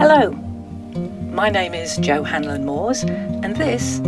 Hello, 0.00 0.30
my 1.30 1.50
name 1.50 1.74
is 1.74 1.98
Jo 1.98 2.22
Hanlon 2.22 2.64
Moores, 2.64 3.02
and 3.02 3.54
this 3.54 3.98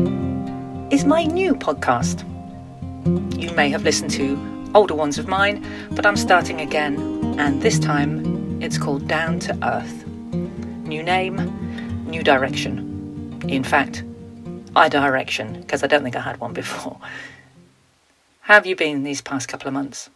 is 0.91 1.05
my 1.05 1.25
new 1.25 1.55
podcast. 1.55 2.23
You 3.39 3.51
may 3.51 3.69
have 3.69 3.83
listened 3.85 4.11
to 4.13 4.71
older 4.75 4.95
ones 4.95 5.19
of 5.19 5.29
mine, 5.29 5.63
but 5.91 6.07
I'm 6.07 6.17
starting 6.17 6.63
again, 6.63 6.97
and 7.39 7.61
this 7.61 7.79
time 7.79 8.63
it's 8.63 8.79
called 8.79 9.07
Down 9.07 9.39
to 9.41 9.59
Earth. 9.63 10.07
New 10.87 11.03
name, 11.03 11.37
new 12.07 12.23
direction. 12.23 13.39
In 13.47 13.63
fact, 13.63 14.03
I 14.75 14.89
direction, 14.89 15.61
because 15.61 15.83
I 15.83 15.89
don't 15.89 16.03
think 16.03 16.17
I 16.17 16.23
had 16.23 16.41
one 16.41 16.55
before. 16.55 16.99
How 18.41 18.55
have 18.55 18.65
you 18.65 18.77
been 18.77 19.03
these 19.03 19.21
past 19.21 19.47
couple 19.47 19.69
of 19.69 19.75
months? 19.75 20.09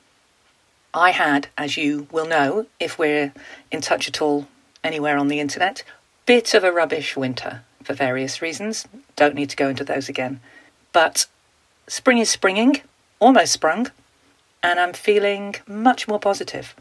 I 0.95 1.11
had, 1.11 1.49
as 1.59 1.77
you 1.77 2.07
will 2.11 2.27
know, 2.27 2.65
if 2.81 2.99
we're 2.99 3.35
in 3.71 3.83
touch 3.83 4.09
at 4.09 4.23
all 4.23 4.49
anywhere 4.87 5.19
on 5.19 5.29
the 5.29 5.41
internet, 5.41 5.83
bit 6.25 6.55
of 6.55 6.65
a 6.65 6.73
rubbish 6.73 7.17
winter 7.17 7.63
for 7.83 7.93
various 7.93 8.41
reasons. 8.41 8.87
Don't 9.17 9.35
need 9.35 9.51
to 9.51 9.57
go 9.57 9.69
into 9.69 9.85
those 9.85 10.09
again. 10.09 10.41
But 10.93 11.27
spring 11.89 12.19
is 12.19 12.31
springing, 12.31 12.81
almost 13.19 13.53
sprung, 13.53 13.91
and 14.63 14.79
I'm 14.81 14.93
feeling 14.93 15.57
much 15.67 16.09
more 16.09 16.21
positive. 16.21 16.75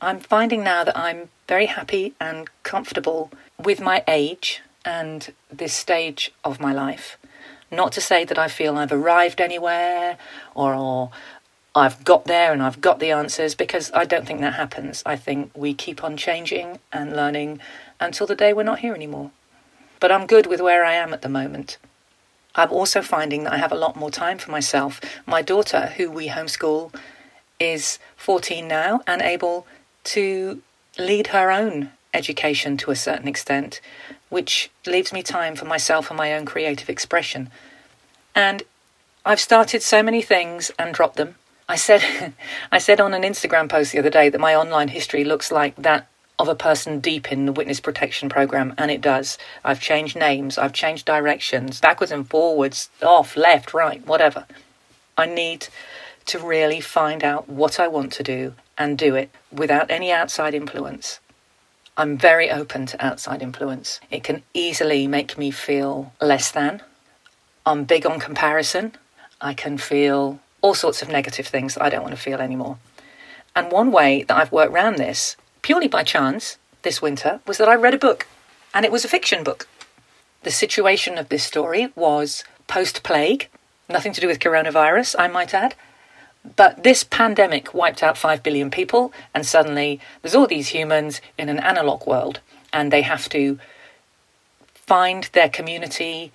I'm 0.00 0.20
finding 0.20 0.62
now 0.62 0.84
that 0.84 0.96
I'm 0.96 1.28
very 1.46 1.66
happy 1.66 2.14
and 2.20 2.48
comfortable 2.62 3.30
with 3.62 3.80
my 3.80 4.04
age 4.08 4.62
and 4.84 5.32
this 5.50 5.72
stage 5.72 6.32
of 6.44 6.60
my 6.60 6.72
life. 6.72 7.18
Not 7.70 7.92
to 7.92 8.00
say 8.00 8.24
that 8.24 8.38
I 8.38 8.48
feel 8.48 8.76
I've 8.76 8.92
arrived 8.92 9.40
anywhere 9.40 10.16
or, 10.54 10.74
or 10.74 11.10
I've 11.78 12.04
got 12.04 12.24
there 12.24 12.52
and 12.52 12.62
I've 12.62 12.80
got 12.80 12.98
the 12.98 13.10
answers 13.10 13.54
because 13.54 13.90
I 13.92 14.04
don't 14.04 14.26
think 14.26 14.40
that 14.40 14.54
happens. 14.54 15.02
I 15.06 15.16
think 15.16 15.50
we 15.54 15.72
keep 15.74 16.02
on 16.02 16.16
changing 16.16 16.80
and 16.92 17.14
learning 17.14 17.60
until 18.00 18.26
the 18.26 18.34
day 18.34 18.52
we're 18.52 18.62
not 18.64 18.80
here 18.80 18.94
anymore. 18.94 19.30
But 20.00 20.12
I'm 20.12 20.26
good 20.26 20.46
with 20.46 20.60
where 20.60 20.84
I 20.84 20.94
am 20.94 21.12
at 21.12 21.22
the 21.22 21.28
moment. 21.28 21.78
I'm 22.54 22.72
also 22.72 23.02
finding 23.02 23.44
that 23.44 23.52
I 23.52 23.58
have 23.58 23.72
a 23.72 23.76
lot 23.76 23.96
more 23.96 24.10
time 24.10 24.38
for 24.38 24.50
myself. 24.50 25.00
My 25.26 25.42
daughter, 25.42 25.92
who 25.96 26.10
we 26.10 26.28
homeschool, 26.28 26.94
is 27.60 27.98
14 28.16 28.66
now 28.66 29.00
and 29.06 29.22
able 29.22 29.66
to 30.04 30.60
lead 30.98 31.28
her 31.28 31.50
own 31.52 31.92
education 32.14 32.76
to 32.78 32.90
a 32.90 32.96
certain 32.96 33.28
extent, 33.28 33.80
which 34.28 34.70
leaves 34.86 35.12
me 35.12 35.22
time 35.22 35.54
for 35.54 35.64
myself 35.64 36.10
and 36.10 36.16
my 36.16 36.32
own 36.32 36.44
creative 36.44 36.88
expression. 36.88 37.50
And 38.34 38.62
I've 39.24 39.40
started 39.40 39.82
so 39.82 40.02
many 40.02 40.22
things 40.22 40.72
and 40.78 40.94
dropped 40.94 41.16
them. 41.16 41.36
I 41.68 41.76
said, 41.76 42.32
I 42.72 42.78
said 42.78 43.00
on 43.00 43.14
an 43.14 43.22
Instagram 43.22 43.68
post 43.68 43.92
the 43.92 43.98
other 43.98 44.10
day 44.10 44.28
that 44.28 44.40
my 44.40 44.54
online 44.54 44.88
history 44.88 45.24
looks 45.24 45.52
like 45.52 45.76
that 45.76 46.08
of 46.38 46.48
a 46.48 46.54
person 46.54 47.00
deep 47.00 47.32
in 47.32 47.46
the 47.46 47.52
witness 47.52 47.80
protection 47.80 48.28
program, 48.28 48.72
and 48.78 48.90
it 48.90 49.00
does. 49.00 49.38
I've 49.64 49.80
changed 49.80 50.16
names, 50.16 50.56
I've 50.56 50.72
changed 50.72 51.04
directions, 51.04 51.80
backwards 51.80 52.12
and 52.12 52.28
forwards, 52.28 52.90
off, 53.02 53.36
left, 53.36 53.74
right, 53.74 54.06
whatever. 54.06 54.46
I 55.16 55.26
need 55.26 55.66
to 56.26 56.38
really 56.38 56.80
find 56.80 57.24
out 57.24 57.48
what 57.48 57.80
I 57.80 57.88
want 57.88 58.12
to 58.14 58.22
do 58.22 58.54
and 58.76 58.96
do 58.96 59.16
it 59.16 59.30
without 59.50 59.90
any 59.90 60.12
outside 60.12 60.54
influence. 60.54 61.18
I'm 61.96 62.16
very 62.16 62.48
open 62.48 62.86
to 62.86 63.04
outside 63.04 63.42
influence. 63.42 63.98
It 64.08 64.22
can 64.22 64.44
easily 64.54 65.08
make 65.08 65.36
me 65.36 65.50
feel 65.50 66.12
less 66.20 66.52
than. 66.52 66.80
I'm 67.66 67.82
big 67.82 68.06
on 68.06 68.20
comparison. 68.20 68.92
I 69.40 69.54
can 69.54 69.78
feel 69.78 70.38
all 70.60 70.74
sorts 70.74 71.02
of 71.02 71.08
negative 71.08 71.46
things 71.46 71.74
that 71.74 71.82
I 71.82 71.88
don't 71.88 72.02
want 72.02 72.14
to 72.14 72.20
feel 72.20 72.40
anymore. 72.40 72.78
And 73.54 73.72
one 73.72 73.90
way 73.92 74.22
that 74.24 74.36
I've 74.36 74.52
worked 74.52 74.72
around 74.72 74.96
this, 74.96 75.36
purely 75.62 75.88
by 75.88 76.02
chance, 76.02 76.58
this 76.82 77.02
winter, 77.02 77.40
was 77.46 77.58
that 77.58 77.68
I 77.68 77.74
read 77.74 77.94
a 77.94 77.98
book, 77.98 78.26
and 78.72 78.84
it 78.84 78.92
was 78.92 79.04
a 79.04 79.08
fiction 79.08 79.42
book. 79.42 79.68
The 80.42 80.50
situation 80.50 81.18
of 81.18 81.28
this 81.28 81.44
story 81.44 81.92
was 81.96 82.44
post 82.66 83.02
plague, 83.02 83.48
nothing 83.88 84.12
to 84.12 84.20
do 84.20 84.26
with 84.26 84.38
coronavirus, 84.38 85.16
I 85.18 85.28
might 85.28 85.54
add. 85.54 85.74
But 86.56 86.84
this 86.84 87.04
pandemic 87.04 87.74
wiped 87.74 88.02
out 88.02 88.16
5 88.16 88.42
billion 88.42 88.70
people, 88.70 89.12
and 89.34 89.44
suddenly 89.44 90.00
there's 90.22 90.34
all 90.34 90.46
these 90.46 90.68
humans 90.68 91.20
in 91.36 91.48
an 91.48 91.58
analog 91.58 92.06
world, 92.06 92.40
and 92.72 92.92
they 92.92 93.02
have 93.02 93.28
to 93.30 93.58
find 94.74 95.24
their 95.32 95.48
community 95.48 96.32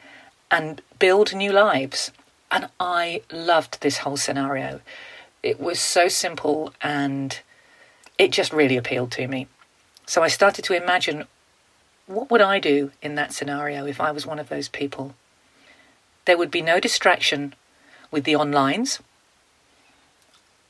and 0.52 0.82
build 1.00 1.34
new 1.34 1.52
lives. 1.52 2.12
And 2.54 2.70
I 2.80 3.24
loved 3.32 3.82
this 3.82 3.98
whole 3.98 4.16
scenario. 4.16 4.80
It 5.42 5.60
was 5.60 5.80
so 5.80 6.08
simple 6.08 6.72
and 6.82 7.42
it 8.20 8.32
just 8.32 8.54
really 8.54 8.78
appealed 8.78 9.12
to 9.14 9.28
me. 9.28 9.48
So 10.06 10.22
I 10.22 10.28
started 10.28 10.64
to 10.66 10.76
imagine 10.76 11.26
what 12.06 12.30
would 12.30 12.42
I 12.42 12.60
do 12.60 12.92
in 13.02 13.16
that 13.16 13.34
scenario 13.34 13.88
if 13.88 14.00
I 14.00 14.12
was 14.12 14.28
one 14.28 14.38
of 14.38 14.50
those 14.50 14.70
people? 14.70 15.16
There 16.26 16.38
would 16.38 16.52
be 16.52 16.62
no 16.62 16.80
distraction 16.80 17.56
with 18.12 18.24
the 18.24 18.34
onlines. 18.34 19.00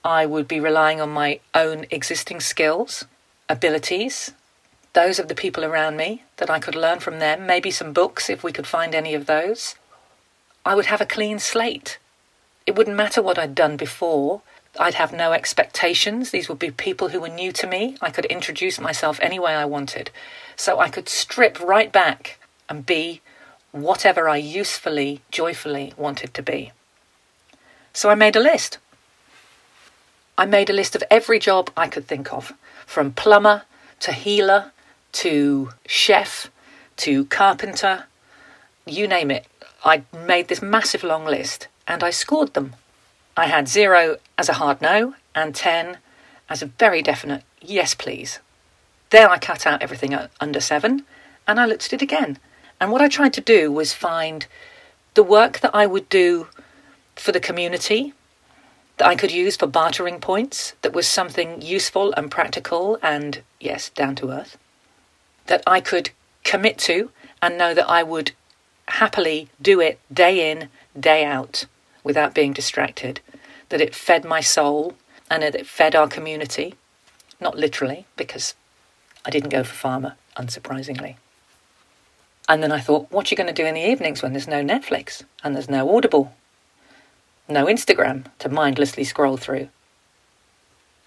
I 0.06 0.26
would 0.26 0.48
be 0.48 0.62
relying 0.62 1.02
on 1.02 1.10
my 1.10 1.42
own 1.54 1.86
existing 1.92 2.40
skills, 2.40 3.04
abilities, 3.50 4.32
those 4.94 5.20
of 5.20 5.28
the 5.28 5.36
people 5.36 5.66
around 5.66 5.98
me 5.98 6.24
that 6.38 6.50
I 6.50 6.60
could 6.60 6.76
learn 6.76 7.02
from 7.02 7.20
them, 7.20 7.46
maybe 7.46 7.72
some 7.72 7.92
books 7.92 8.30
if 8.30 8.42
we 8.42 8.54
could 8.54 8.68
find 8.68 8.96
any 8.96 9.14
of 9.16 9.26
those. 9.26 9.76
I 10.66 10.76
would 10.76 10.86
have 10.86 11.02
a 11.02 11.06
clean 11.06 11.40
slate. 11.40 11.98
It 12.66 12.76
wouldn't 12.76 12.96
matter 12.96 13.22
what 13.22 13.38
I'd 13.38 13.56
done 13.56 13.78
before. 13.78 14.42
I'd 14.80 14.94
have 14.96 15.14
no 15.14 15.34
expectations. 15.34 16.32
These 16.32 16.50
would 16.50 16.60
be 16.60 16.72
people 16.72 17.10
who 17.10 17.20
were 17.20 17.30
new 17.30 17.52
to 17.52 17.68
me. 17.68 17.98
I 18.02 18.10
could 18.10 18.26
introduce 18.26 18.80
myself 18.80 19.20
any 19.22 19.40
way 19.40 19.54
I 19.54 19.66
wanted. 19.66 20.10
So 20.56 20.80
I 20.80 20.90
could 20.90 21.10
strip 21.10 21.60
right 21.60 21.92
back 21.92 22.40
and 22.70 22.86
be 22.86 23.22
whatever 23.72 24.30
I 24.30 24.38
usefully, 24.38 25.22
joyfully 25.32 25.94
wanted 25.98 26.34
to 26.36 26.42
be. 26.42 26.72
So 27.92 28.10
I 28.10 28.16
made 28.16 28.36
a 28.36 28.40
list. 28.40 28.78
I 30.38 30.46
made 30.46 30.70
a 30.70 30.74
list 30.74 30.96
of 30.96 31.04
every 31.12 31.40
job 31.40 31.70
I 31.78 31.88
could 31.88 32.08
think 32.08 32.34
of, 32.34 32.54
from 32.88 33.12
plumber 33.12 33.64
to 34.00 34.12
healer 34.12 34.72
to 35.14 35.70
chef 35.86 36.50
to 36.98 37.26
carpenter, 37.26 38.06
you 38.86 39.08
name 39.08 39.32
it. 39.32 39.46
I 39.84 40.04
made 40.14 40.48
this 40.48 40.62
massive 40.62 41.04
long 41.04 41.26
list 41.26 41.68
and 41.88 42.04
I 42.04 42.10
scored 42.10 42.54
them. 42.54 42.76
I 43.36 43.48
had 43.48 43.68
zero 43.68 44.18
as 44.38 44.50
a 44.50 44.54
hard 44.54 44.82
no 44.82 45.16
and 45.36 45.54
10 45.54 45.98
as 46.50 46.62
a 46.62 46.68
very 46.68 47.02
definite 47.02 47.44
yes, 47.62 47.94
please. 47.94 48.40
Then 49.10 49.30
I 49.30 49.38
cut 49.38 49.66
out 49.66 49.82
everything 49.82 50.18
under 50.40 50.60
seven 50.60 51.06
and 51.48 51.60
I 51.60 51.66
looked 51.66 51.86
at 51.86 51.94
it 51.94 52.02
again. 52.02 52.38
And 52.80 52.92
what 52.92 53.02
I 53.02 53.08
tried 53.08 53.34
to 53.34 53.42
do 53.42 53.72
was 53.72 53.94
find 53.94 54.46
the 55.14 55.24
work 55.24 55.60
that 55.60 55.76
I 55.76 55.86
would 55.86 56.10
do 56.10 56.48
for 57.16 57.32
the 57.32 57.40
community 57.40 58.14
that 58.98 59.08
I 59.08 59.16
could 59.16 59.32
use 59.32 59.56
for 59.56 59.68
bartering 59.68 60.20
points, 60.20 60.74
that 60.82 60.94
was 60.94 61.08
something 61.08 61.62
useful 61.62 62.14
and 62.14 62.30
practical 62.30 62.98
and, 63.02 63.42
yes, 63.60 63.90
down 63.90 64.16
to 64.18 64.32
earth, 64.32 64.58
that 65.48 65.64
I 65.66 65.82
could 65.82 66.12
commit 66.44 66.78
to 66.80 67.10
and 67.42 67.58
know 67.58 67.74
that 67.74 67.90
I 67.90 68.04
would 68.04 68.32
happily 68.88 69.50
do 69.62 69.80
it 69.80 70.00
day 70.14 70.52
in, 70.52 70.70
day 71.00 71.24
out 71.26 71.66
without 72.04 72.34
being 72.34 72.54
distracted, 72.54 73.20
that 73.70 73.82
it 73.82 73.96
fed 73.96 74.26
my 74.26 74.42
soul 74.42 74.96
and 75.30 75.42
that 75.44 75.56
it 75.56 75.68
fed 75.68 75.96
our 75.96 76.08
community. 76.08 76.76
Not 77.40 77.58
literally, 77.58 78.06
because 78.16 78.56
I 79.26 79.30
didn't 79.30 79.50
go 79.50 79.64
for 79.64 79.74
farmer, 79.74 80.16
unsurprisingly. 80.38 81.16
And 82.48 82.62
then 82.62 82.72
I 82.72 82.80
thought, 82.80 83.12
what 83.12 83.26
are 83.26 83.30
you 83.34 83.38
going 83.38 83.54
to 83.54 83.54
do 83.54 83.66
in 83.66 83.74
the 83.74 83.90
evenings 83.90 84.22
when 84.22 84.34
there's 84.34 84.48
no 84.48 84.64
Netflix 84.64 85.24
and 85.44 85.56
there's 85.56 85.70
no 85.70 85.96
Audible, 85.96 86.36
no 87.48 87.66
Instagram 87.66 88.26
to 88.40 88.50
mindlessly 88.50 89.04
scroll 89.04 89.38
through? 89.38 89.70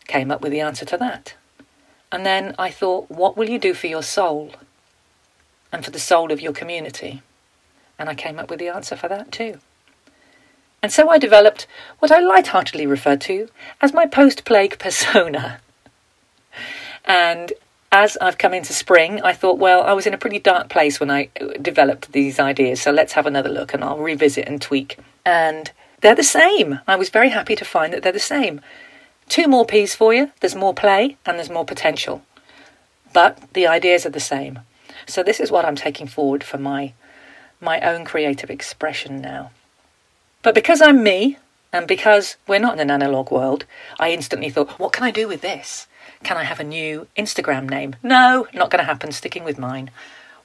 Came 0.07 0.31
up 0.31 0.41
with 0.41 0.53
the 0.53 0.61
answer 0.61 0.87
to 0.87 0.97
that. 0.97 1.35
And 2.11 2.25
then 2.25 2.55
I 2.59 2.71
thought, 2.71 3.11
what 3.11 3.37
will 3.37 3.51
you 3.51 3.59
do 3.59 3.75
for 3.75 3.89
your 3.89 4.03
soul 4.03 4.53
and 5.73 5.85
for 5.85 5.91
the 5.91 5.99
soul 5.99 6.33
of 6.33 6.41
your 6.41 6.53
community? 6.53 7.23
And 7.99 8.09
I 8.09 8.15
came 8.15 8.39
up 8.39 8.51
with 8.51 8.59
the 8.59 8.69
answer 8.69 8.97
for 8.97 9.09
that 9.09 9.33
too. 9.33 9.59
And 10.83 10.93
so 10.93 11.09
I 11.09 11.19
developed 11.19 11.67
what 11.99 12.13
I 12.13 12.21
lightheartedly 12.21 12.87
refer 12.87 13.17
to 13.17 13.49
as 13.81 13.93
my 13.93 14.07
post 14.07 14.45
plague 14.45 14.79
persona. 14.79 15.61
and 17.05 17.53
as 17.91 18.17
I've 18.21 18.39
come 18.39 18.53
into 18.53 18.73
spring, 18.73 19.21
I 19.23 19.33
thought, 19.33 19.59
well, 19.59 19.83
I 19.83 19.95
was 19.95 20.07
in 20.07 20.15
a 20.15 20.19
pretty 20.19 20.39
dark 20.39 20.69
place 20.69 21.01
when 21.01 21.11
I 21.11 21.31
uh, 21.41 21.55
developed 21.61 22.13
these 22.13 22.39
ideas, 22.39 22.83
so 22.83 22.91
let's 22.91 23.15
have 23.15 23.27
another 23.27 23.49
look 23.49 23.73
and 23.73 23.83
I'll 23.83 23.99
revisit 23.99 24.47
and 24.47 24.61
tweak. 24.61 24.99
And 25.25 25.71
they're 26.03 26.15
the 26.15 26.23
same. 26.23 26.81
I 26.87 26.97
was 26.97 27.09
very 27.09 27.31
happy 27.31 27.57
to 27.57 27.65
find 27.65 27.93
that 27.93 28.03
they're 28.03 28.13
the 28.13 28.21
same. 28.21 28.61
Two 29.29 29.49
more 29.49 29.65
P's 29.65 29.95
for 29.95 30.15
you 30.15 30.31
there's 30.41 30.55
more 30.55 30.75
play 30.75 31.17
and 31.25 31.39
there's 31.39 31.51
more 31.51 31.65
potential. 31.65 32.23
But 33.13 33.39
the 33.55 33.67
ideas 33.67 34.05
are 34.07 34.11
the 34.11 34.21
same. 34.21 34.61
So 35.07 35.23
this 35.23 35.41
is 35.41 35.51
what 35.51 35.65
I'm 35.65 35.77
taking 35.77 36.07
forward 36.07 36.45
for 36.45 36.59
my 36.59 36.93
my 37.61 37.81
own 37.81 38.05
creative 38.05 38.51
expression 38.51 39.21
now. 39.21 39.51
But 40.43 40.55
because 40.55 40.81
I'm 40.81 41.03
me 41.03 41.39
And 41.77 41.87
because 41.87 42.37
we're 42.47 42.59
not 42.59 42.73
in 42.75 42.81
an 42.81 42.91
analog 42.91 43.31
world, 43.31 43.67
I 44.01 44.11
instantly 44.11 44.49
thought, 44.49 44.79
what 44.79 44.95
can 44.95 45.05
I 45.05 45.11
do 45.11 45.29
with 45.29 45.43
this? 45.43 45.87
Can 46.23 46.39
I 46.39 46.45
have 46.45 46.59
a 46.59 46.65
new 46.65 47.07
Instagram 47.19 47.69
name? 47.69 47.97
No, 48.03 48.47
not 48.55 48.71
going 48.71 48.83
to 48.83 48.91
happen, 48.91 49.13
sticking 49.13 49.45
with 49.45 49.59
mine. 49.59 49.91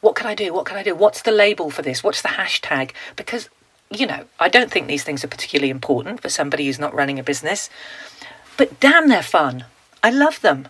What 0.02 0.16
can 0.16 0.28
I 0.28 0.36
do? 0.36 0.54
What 0.54 0.66
can 0.66 0.75
I 0.75 0.84
do? 0.84 0.94
What's 0.94 1.22
the 1.22 1.31
label 1.31 1.69
for 1.69 1.84
this? 1.84 2.04
What's 2.04 2.22
the 2.22 2.30
hashtag? 2.30 2.92
Because, 3.16 3.50
you 3.90 4.06
know, 4.07 4.25
I 4.42 4.50
don't 4.50 4.69
think 4.69 4.88
these 4.88 5.06
things 5.06 5.24
are 5.24 5.30
particularly 5.30 5.69
important 5.69 6.22
for 6.22 6.28
somebody 6.28 6.66
who's 6.66 6.80
not 6.80 6.94
running 6.94 7.18
a 7.18 7.24
business. 7.24 7.69
But 8.57 8.81
damn, 8.81 9.07
they're 9.07 9.24
fun. 9.24 9.64
I 10.04 10.10
love 10.10 10.42
them. 10.42 10.68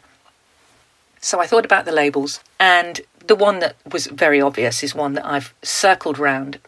So 1.22 1.40
I 1.40 1.48
thought 1.48 1.66
about 1.66 1.86
the 1.86 1.92
labels, 1.92 2.40
and 2.60 3.02
the 3.28 3.36
one 3.36 3.60
that 3.60 3.76
was 3.92 4.08
very 4.08 4.42
obvious 4.42 4.84
is 4.84 4.96
one 4.96 5.14
that 5.14 5.26
I've 5.26 5.54
circled 5.62 6.18
round 6.18 6.60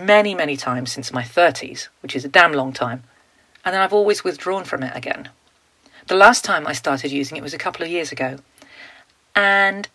many, 0.00 0.34
many 0.34 0.56
times 0.56 0.92
since 0.92 1.12
my 1.12 1.22
30s, 1.22 1.88
which 2.00 2.14
is 2.14 2.24
a 2.24 2.28
damn 2.28 2.52
long 2.52 2.72
time, 2.72 3.02
and 3.64 3.74
then 3.74 3.80
I've 3.80 3.92
always 3.92 4.24
withdrawn 4.24 4.64
from 4.64 4.82
it 4.82 4.96
again. 4.96 5.28
The 6.06 6.16
last 6.16 6.44
time 6.44 6.66
I 6.66 6.72
started 6.72 7.12
using 7.12 7.36
it 7.36 7.42
was 7.42 7.54
a 7.54 7.58
couple 7.58 7.84
of 7.84 7.90
years 7.90 8.12
ago, 8.12 8.38
and 9.34 9.88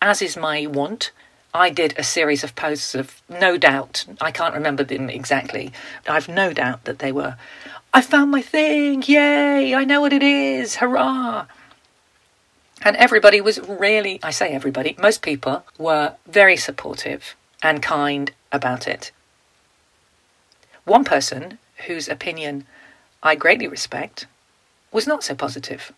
as 0.00 0.22
is 0.22 0.36
my 0.36 0.66
wont, 0.66 1.10
I 1.52 1.70
did 1.70 1.94
a 1.96 2.02
series 2.02 2.42
of 2.42 2.56
posts 2.56 2.94
of 2.94 3.22
no 3.28 3.56
doubt, 3.56 4.06
I 4.20 4.30
can't 4.30 4.54
remember 4.54 4.82
them 4.84 5.08
exactly, 5.08 5.72
I've 6.08 6.28
no 6.28 6.52
doubt 6.52 6.84
that 6.84 6.98
they 6.98 7.12
were, 7.12 7.36
I 7.92 8.00
found 8.00 8.30
my 8.30 8.42
thing, 8.42 9.04
yay, 9.06 9.74
I 9.74 9.84
know 9.84 10.00
what 10.00 10.12
it 10.12 10.22
is, 10.22 10.76
hurrah. 10.76 11.46
And 12.84 12.96
everybody 12.96 13.40
was 13.40 13.58
really, 13.66 14.20
I 14.22 14.30
say 14.30 14.50
everybody, 14.50 14.94
most 15.00 15.22
people 15.22 15.64
were 15.78 16.14
very 16.26 16.58
supportive 16.58 17.34
and 17.62 17.82
kind 17.82 18.30
about 18.52 18.86
it. 18.86 19.10
One 20.84 21.02
person, 21.02 21.58
whose 21.86 22.08
opinion 22.08 22.66
I 23.22 23.36
greatly 23.36 23.66
respect, 23.66 24.26
was 24.92 25.06
not 25.06 25.24
so 25.24 25.34
positive. 25.34 25.92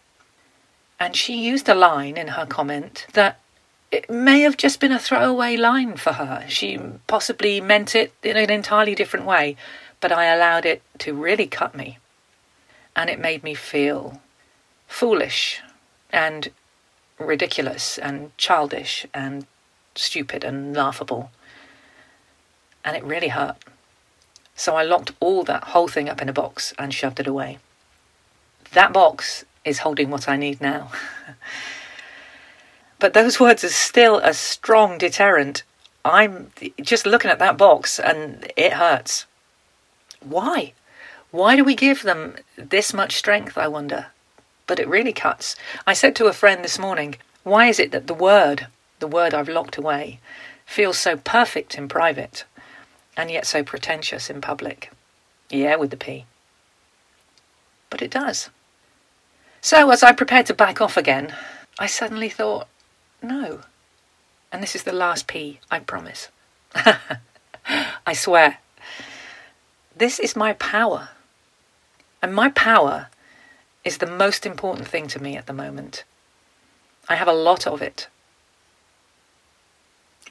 And 1.01 1.17
she 1.17 1.45
used 1.45 1.69
a 1.69 1.75
line 1.75 2.17
in 2.17 2.29
her 2.29 2.47
comment 2.47 3.07
that 3.15 3.41
it 3.91 4.09
may 4.09 4.41
have 4.43 4.57
just 4.57 4.79
been 4.79 4.93
a 4.93 4.99
throwaway 4.99 5.57
line 5.57 5.97
for 5.97 6.13
her. 6.13 6.45
She 6.49 6.79
possibly 7.09 7.61
meant 7.61 7.97
it 7.97 8.13
in 8.23 8.37
an 8.37 8.51
entirely 8.51 8.95
different 8.95 9.27
way, 9.27 9.57
but 10.01 10.13
I 10.13 10.27
allowed 10.27 10.65
it 10.65 10.83
to 10.99 11.15
really 11.15 11.49
cut 11.49 11.75
me. 11.75 11.99
And 12.95 13.11
it 13.11 13.19
made 13.19 13.43
me 13.43 13.55
feel 13.55 14.21
foolish 14.87 15.61
and 16.11 16.49
ridiculous 17.19 17.99
and 17.99 18.37
childish 18.37 19.07
and 19.15 19.47
stupid 19.95 20.45
and 20.45 20.75
laughable. 20.75 21.31
And 22.85 22.97
it 22.97 23.05
really 23.05 23.29
hurt. 23.29 23.57
So 24.55 24.77
I 24.77 24.83
locked 24.83 25.13
all 25.21 25.45
that 25.45 25.65
whole 25.65 25.89
thing 25.89 26.09
up 26.09 26.23
in 26.23 26.29
a 26.29 26.33
box 26.33 26.73
and 26.79 26.93
shoved 26.93 27.21
it 27.21 27.27
away. 27.27 27.59
That 28.73 28.93
box 28.93 29.45
is 29.65 29.81
holding 29.81 30.11
what 30.11 30.29
I 30.29 30.37
need 30.37 30.61
now. 30.61 30.91
But 32.99 33.13
those 33.13 33.39
words 33.39 33.63
are 33.63 33.69
still 33.69 34.19
a 34.19 34.33
strong 34.33 34.99
deterrent. 34.99 35.63
I'm 36.05 36.51
just 36.81 37.05
looking 37.05 37.31
at 37.31 37.39
that 37.41 37.59
box 37.59 37.99
and 37.99 38.51
it 38.57 38.75
hurts. 38.75 39.27
Why? 40.21 40.73
Why 41.31 41.57
do 41.57 41.65
we 41.65 41.75
give 41.75 42.03
them 42.03 42.37
this 42.57 42.95
much 42.95 43.17
strength, 43.17 43.59
I 43.59 43.69
wonder? 43.69 44.07
But 44.67 44.81
it 44.81 44.89
really 44.89 45.13
cuts. 45.13 45.57
I 45.87 45.93
said 45.93 46.17
to 46.17 46.27
a 46.27 46.33
friend 46.33 46.65
this 46.65 46.79
morning, 46.79 47.17
why 47.45 47.67
is 47.67 47.79
it 47.79 47.93
that 47.93 48.07
the 48.07 48.15
word, 48.15 48.67
the 48.99 49.07
word 49.07 49.33
I've 49.33 49.49
locked 49.49 49.77
away, 49.77 50.21
feels 50.65 50.99
so 50.99 51.17
perfect 51.17 51.77
in 51.77 51.89
private 51.89 52.45
and 53.17 53.31
yet 53.31 53.47
so 53.47 53.63
pretentious 53.63 54.29
in 54.29 54.41
public? 54.41 54.91
Yeah, 55.49 55.77
with 55.77 55.91
the 55.91 55.97
P. 55.97 56.27
But 57.91 58.03
it 58.03 58.11
does. 58.11 58.51
So, 59.61 59.91
as 59.91 60.03
I 60.03 60.13
prepared 60.13 60.47
to 60.47 60.55
back 60.55 60.81
off 60.81 60.97
again, 60.97 61.35
I 61.79 61.87
suddenly 61.87 62.29
thought, 62.29 62.67
no. 63.23 63.61
And 64.53 64.63
this 64.63 64.75
is 64.75 64.83
the 64.83 64.93
last 64.93 65.27
P, 65.27 65.61
I 65.71 65.81
promise. 65.81 66.29
I 68.07 68.13
swear. 68.13 68.59
This 69.97 70.19
is 70.19 70.37
my 70.37 70.53
power. 70.55 71.11
And 72.23 72.35
my 72.35 72.51
power 72.51 73.09
is 73.87 73.99
the 73.99 74.07
most 74.07 74.45
important 74.45 74.89
thing 74.89 75.07
to 75.07 75.23
me 75.23 75.37
at 75.37 75.47
the 75.47 75.53
moment. 75.53 76.03
I 77.09 77.15
have 77.15 77.29
a 77.29 77.33
lot 77.33 77.69
of 77.69 77.81
it. 77.81 78.09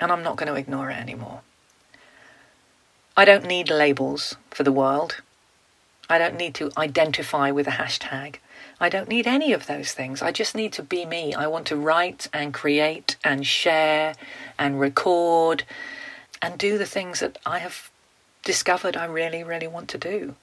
And 0.01 0.11
I'm 0.11 0.21
not 0.21 0.35
going 0.35 0.51
to 0.51 0.59
ignore 0.59 0.91
it 0.91 0.97
anymore. 0.97 1.39
I 3.15 3.23
don't 3.23 3.45
need 3.45 3.69
labels 3.69 4.35
for 4.51 4.63
the 4.63 4.73
world. 4.73 5.21
I 6.09 6.17
don't 6.17 6.35
need 6.35 6.53
to 6.55 6.69
identify 6.77 7.49
with 7.49 7.65
a 7.65 7.71
hashtag. 7.71 8.35
I 8.77 8.89
don't 8.89 9.07
need 9.07 9.25
any 9.25 9.53
of 9.53 9.67
those 9.67 9.93
things. 9.93 10.21
I 10.21 10.33
just 10.33 10.53
need 10.53 10.73
to 10.73 10.83
be 10.83 11.05
me. 11.05 11.33
I 11.33 11.47
want 11.47 11.65
to 11.67 11.77
write 11.77 12.27
and 12.33 12.53
create 12.53 13.15
and 13.23 13.47
share 13.47 14.15
and 14.59 14.81
record 14.81 15.63
and 16.41 16.57
do 16.57 16.77
the 16.77 16.85
things 16.85 17.21
that 17.21 17.37
I 17.45 17.59
have 17.59 17.89
discovered 18.43 18.97
I 18.97 19.05
really, 19.05 19.45
really 19.45 19.67
want 19.67 19.87
to 19.89 19.97
do. 19.97 20.35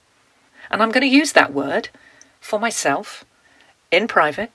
And 0.71 0.81
I'm 0.81 0.89
going 0.89 1.07
to 1.07 1.15
use 1.15 1.33
that 1.33 1.53
word 1.53 1.89
for 2.43 2.59
myself 2.59 3.23
in 3.89 4.07
private. 4.07 4.51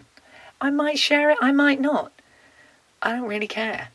I 0.61 0.70
might 0.70 0.99
share 0.99 1.31
it, 1.31 1.38
I 1.40 1.52
might 1.52 1.81
not. 1.81 2.12
I 3.00 3.12
don't 3.12 3.26
really 3.26 3.46
care. 3.46 3.88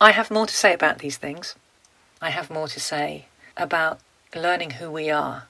I 0.00 0.10
have 0.10 0.30
more 0.30 0.46
to 0.46 0.54
say 0.54 0.74
about 0.74 0.98
these 0.98 1.16
things. 1.16 1.54
I 2.20 2.28
have 2.30 2.50
more 2.50 2.68
to 2.68 2.78
say 2.78 3.26
about 3.56 4.00
learning 4.34 4.72
who 4.72 4.90
we 4.90 5.08
are, 5.08 5.44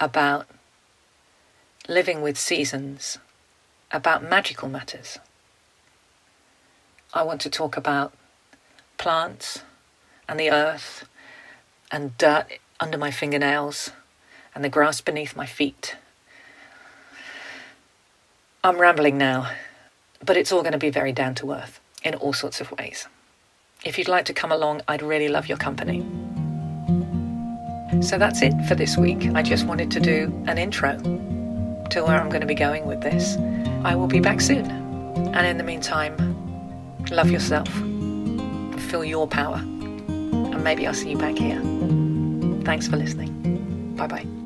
about 0.00 0.48
living 1.88 2.20
with 2.20 2.36
seasons, 2.36 3.18
about 3.92 4.28
magical 4.28 4.68
matters. 4.68 5.18
I 7.14 7.22
want 7.22 7.40
to 7.42 7.50
talk 7.50 7.76
about 7.76 8.12
plants 8.98 9.62
and 10.28 10.40
the 10.40 10.50
earth 10.50 11.08
and 11.92 12.18
dirt 12.18 12.46
under 12.80 12.98
my 12.98 13.12
fingernails 13.12 13.92
and 14.54 14.64
the 14.64 14.68
grass 14.68 15.00
beneath 15.00 15.36
my 15.36 15.46
feet. 15.46 15.96
I'm 18.64 18.78
rambling 18.78 19.16
now, 19.18 19.50
but 20.24 20.36
it's 20.36 20.52
all 20.52 20.62
going 20.62 20.72
to 20.72 20.78
be 20.78 20.90
very 20.90 21.12
down 21.12 21.34
to 21.36 21.52
earth 21.52 21.80
in 22.02 22.14
all 22.14 22.32
sorts 22.32 22.60
of 22.60 22.72
ways. 22.72 23.06
If 23.84 23.98
you'd 23.98 24.08
like 24.08 24.24
to 24.26 24.34
come 24.34 24.50
along, 24.50 24.82
I'd 24.88 25.02
really 25.02 25.28
love 25.28 25.48
your 25.48 25.58
company. 25.58 26.00
So 28.02 28.18
that's 28.18 28.42
it 28.42 28.52
for 28.66 28.74
this 28.74 28.96
week. 28.96 29.30
I 29.34 29.42
just 29.42 29.66
wanted 29.66 29.90
to 29.92 30.00
do 30.00 30.44
an 30.46 30.58
intro 30.58 30.98
to 31.90 32.04
where 32.04 32.20
I'm 32.20 32.28
going 32.28 32.40
to 32.40 32.46
be 32.46 32.54
going 32.54 32.86
with 32.86 33.00
this. 33.00 33.36
I 33.84 33.94
will 33.94 34.06
be 34.06 34.20
back 34.20 34.40
soon. 34.40 34.70
And 35.34 35.46
in 35.46 35.56
the 35.56 35.64
meantime, 35.64 36.16
love 37.10 37.30
yourself, 37.30 37.68
feel 38.88 39.04
your 39.04 39.26
power, 39.26 39.56
and 39.56 40.62
maybe 40.62 40.86
I'll 40.86 40.94
see 40.94 41.10
you 41.10 41.18
back 41.18 41.38
here. 41.38 41.60
Thanks 42.64 42.88
for 42.88 42.96
listening. 42.96 43.94
Bye 43.96 44.06
bye. 44.06 44.37